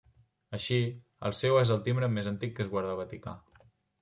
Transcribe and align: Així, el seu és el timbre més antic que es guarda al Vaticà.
Així, 0.57 0.79
el 1.29 1.35
seu 1.41 1.57
és 1.61 1.75
el 1.77 1.83
timbre 1.89 2.09
més 2.17 2.31
antic 2.33 2.57
que 2.57 2.65
es 2.67 2.73
guarda 2.73 2.97
al 2.97 3.01
Vaticà. 3.03 3.37